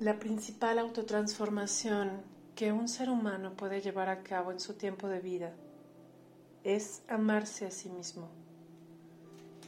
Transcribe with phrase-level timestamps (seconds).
[0.00, 2.22] La principal autotransformación
[2.54, 5.52] que un ser humano puede llevar a cabo en su tiempo de vida
[6.64, 8.30] es amarse a sí mismo.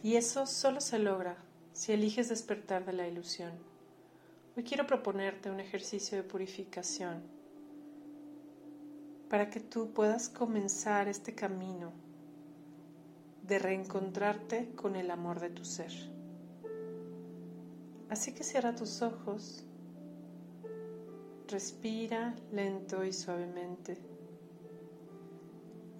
[0.03, 1.37] Y eso solo se logra
[1.75, 3.53] si eliges despertar de la ilusión.
[4.57, 7.23] Hoy quiero proponerte un ejercicio de purificación
[9.29, 11.93] para que tú puedas comenzar este camino
[13.47, 15.93] de reencontrarte con el amor de tu ser.
[18.09, 19.67] Así que cierra tus ojos
[21.53, 23.99] Respira lento y suavemente.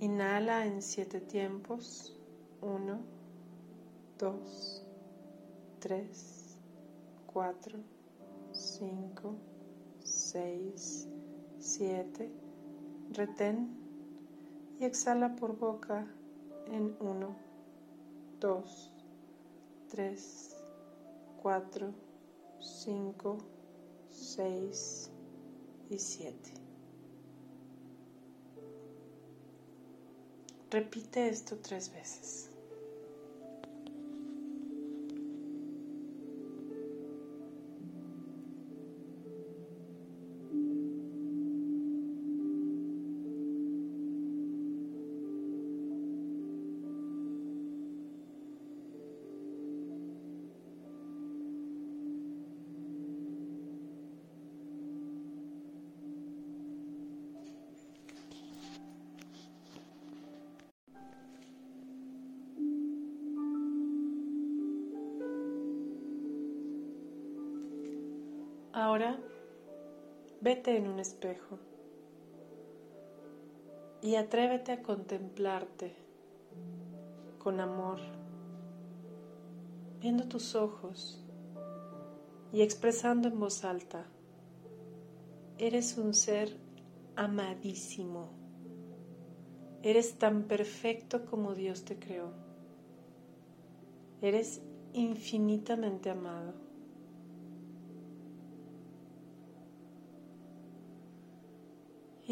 [0.01, 2.19] Inhala en siete tiempos.
[2.63, 3.01] Uno,
[4.19, 4.83] dos,
[5.79, 6.57] tres,
[7.27, 7.81] cuatro,
[8.51, 9.35] cinco,
[10.03, 11.07] seis,
[11.59, 12.33] siete.
[13.11, 13.77] Retén
[14.81, 16.07] y exhala por boca
[16.69, 17.37] en uno,
[18.41, 18.91] dos,
[19.91, 20.57] tres,
[21.43, 21.93] cuatro,
[22.59, 23.37] cinco,
[24.09, 25.12] seis,
[30.71, 32.52] Repite esto tres veces.
[68.83, 69.17] Ahora
[70.41, 71.61] vete en un espejo
[74.01, 75.95] y atrévete a contemplarte
[77.39, 78.01] con amor,
[80.01, 81.25] viendo tus ojos
[82.53, 84.05] y expresando en voz alta,
[85.59, 86.57] eres un ser
[87.15, 88.31] amadísimo,
[89.85, 92.33] eres tan perfecto como Dios te creó,
[94.21, 94.61] eres
[94.93, 96.72] infinitamente amado.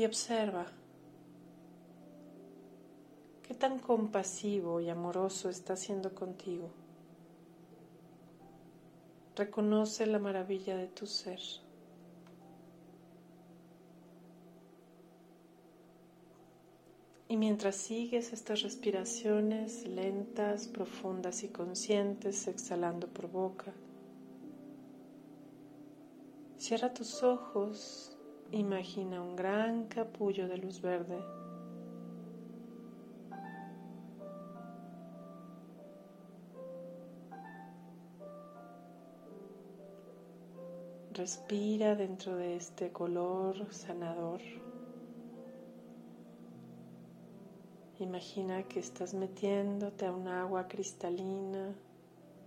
[0.00, 0.65] Y observa
[3.43, 6.71] qué tan compasivo y amoroso está siendo contigo.
[9.37, 11.39] Reconoce la maravilla de tu ser.
[17.28, 23.75] Y mientras sigues estas respiraciones lentas, profundas y conscientes, exhalando por boca,
[26.56, 28.16] cierra tus ojos
[28.53, 31.16] Imagina un gran capullo de luz verde.
[41.12, 44.41] Respira dentro de este color sanador.
[48.00, 51.72] Imagina que estás metiéndote a un agua cristalina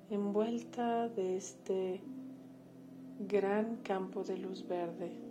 [0.10, 2.02] envuelta de este
[3.20, 5.23] gran campo de luz verde.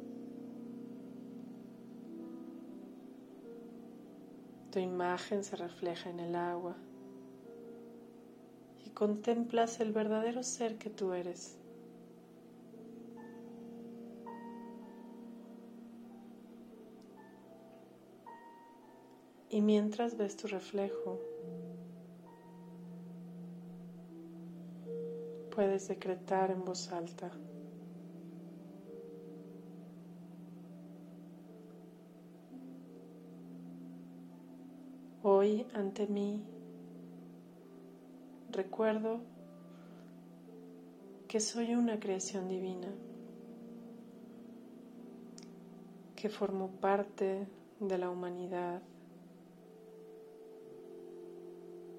[4.72, 6.74] Tu imagen se refleja en el agua
[8.86, 11.58] y contemplas el verdadero ser que tú eres.
[19.50, 21.20] Y mientras ves tu reflejo,
[25.54, 27.30] puedes decretar en voz alta.
[35.42, 36.40] Hoy ante mí
[38.52, 39.18] recuerdo
[41.26, 42.86] que soy una creación divina,
[46.14, 47.48] que formo parte
[47.80, 48.82] de la humanidad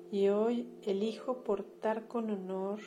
[0.09, 2.79] y hoy elijo portar con honor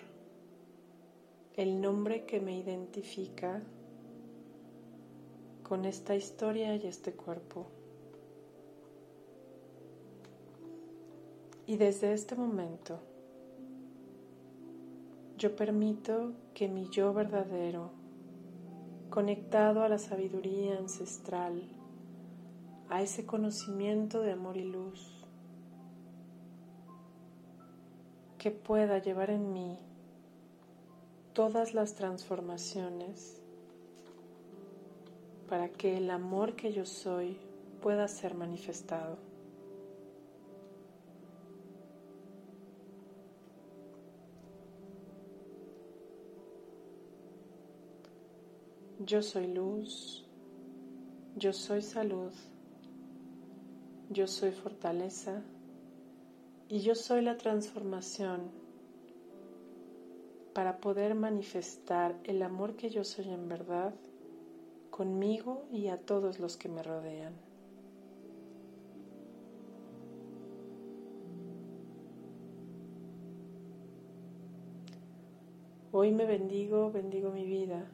[1.52, 3.62] el nombre que me identifica
[5.62, 7.75] con esta historia y este cuerpo.
[11.66, 13.00] Y desde este momento
[15.36, 17.90] yo permito que mi yo verdadero,
[19.10, 21.62] conectado a la sabiduría ancestral,
[22.88, 25.26] a ese conocimiento de amor y luz,
[28.38, 29.76] que pueda llevar en mí
[31.32, 33.42] todas las transformaciones
[35.48, 37.36] para que el amor que yo soy
[37.82, 39.25] pueda ser manifestado.
[48.98, 50.24] Yo soy luz,
[51.36, 52.32] yo soy salud,
[54.08, 55.42] yo soy fortaleza.
[56.68, 58.50] Y yo soy la transformación
[60.54, 63.94] para poder manifestar el amor que yo soy en verdad
[64.90, 67.34] conmigo y a todos los que me rodean.
[75.92, 77.86] Hoy me bendigo, bendigo mi vida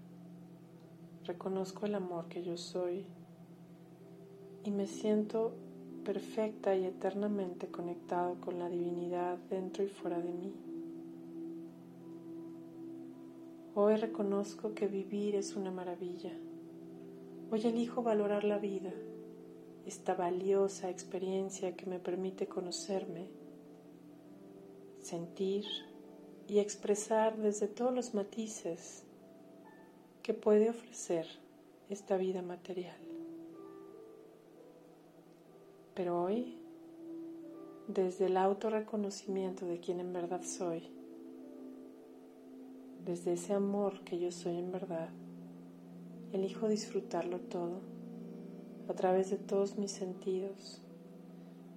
[1.25, 3.05] reconozco el amor que yo soy
[4.65, 5.55] y me siento
[6.05, 10.55] perfecta y eternamente conectado con la divinidad dentro y fuera de mí.
[13.75, 16.33] Hoy reconozco que vivir es una maravilla.
[17.51, 18.93] Hoy elijo valorar la vida,
[19.87, 23.29] esta valiosa experiencia que me permite conocerme,
[25.01, 25.65] sentir
[26.49, 29.05] y expresar desde todos los matices
[30.23, 31.27] que puede ofrecer
[31.91, 32.97] esta vida material.
[35.95, 36.57] Pero hoy,
[37.89, 40.89] desde el autorreconocimiento de quien en verdad soy,
[43.05, 45.11] desde ese amor que yo soy en verdad,
[46.33, 47.81] elijo disfrutarlo todo
[48.89, 50.81] a través de todos mis sentidos.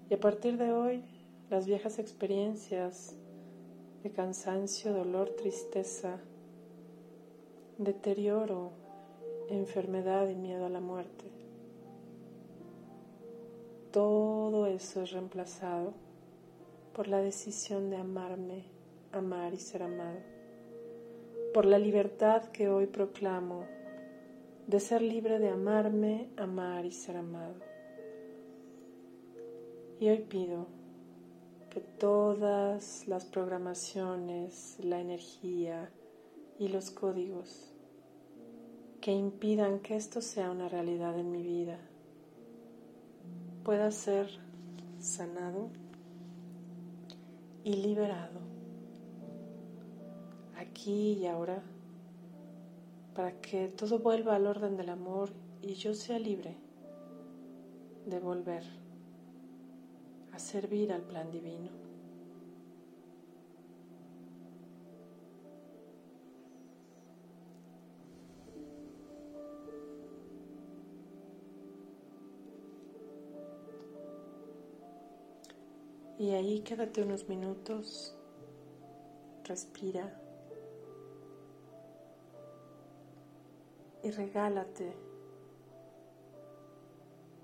[0.10, 1.04] Y a partir de hoy,
[1.50, 3.16] las viejas experiencias
[4.04, 6.20] de cansancio, dolor, tristeza,
[7.78, 8.72] deterioro,
[9.50, 11.26] enfermedad y miedo a la muerte.
[13.92, 15.94] Todo eso es reemplazado
[16.94, 18.64] por la decisión de amarme,
[19.12, 20.20] amar y ser amado,
[21.54, 23.66] por la libertad que hoy proclamo
[24.68, 27.56] de ser libre de amarme, amar y ser amado.
[30.00, 30.68] Y hoy pido
[31.70, 35.90] que todas las programaciones, la energía,
[36.58, 37.72] y los códigos
[39.02, 41.78] que impidan que esto sea una realidad en mi vida
[43.64, 44.30] pueda ser
[45.00, 45.70] sanado
[47.64, 48.40] y liberado
[50.58, 51.62] aquí y ahora
[53.16, 55.30] para que todo vuelva al orden del amor
[55.62, 56.56] y yo sea libre
[58.06, 58.64] de volver
[60.32, 61.85] a servir al plan divino.
[76.18, 78.16] Y ahí quédate unos minutos,
[79.44, 80.22] respira
[84.02, 84.96] y regálate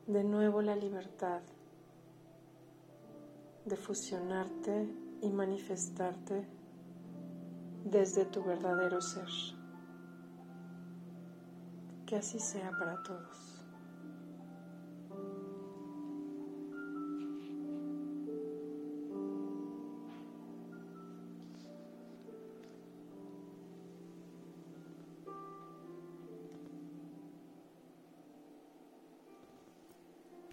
[0.07, 1.41] de nuevo la libertad
[3.65, 4.87] de fusionarte
[5.21, 6.47] y manifestarte
[7.85, 9.27] desde tu verdadero ser.
[12.05, 13.50] Que así sea para todos.